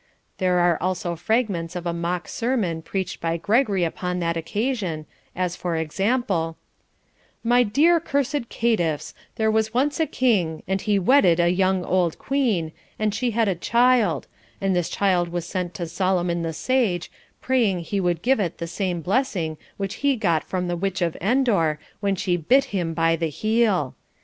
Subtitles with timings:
[0.39, 5.55] There are also fragments of a mock sermon preached by Gregory upon that occasion, as
[5.55, 6.57] for example:
[7.43, 12.17] 'My dear cursed caitiffs, there was once a king, and he wedded a young old
[12.17, 14.25] queen, and she had a child;
[14.59, 18.65] and this child was sent to Solomon the Sage, praying he would give it the
[18.65, 23.15] same blessing which he got from the witch of Endor when she bit him by
[23.15, 23.93] the heel.